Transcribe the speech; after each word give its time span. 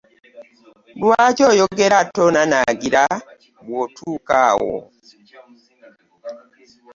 Lwaki 1.01 1.41
oyogera 1.51 1.95
ate 2.03 2.19
onanaagira 2.27 3.03
bw'otuuka 3.65 4.35
awo? 4.49 4.75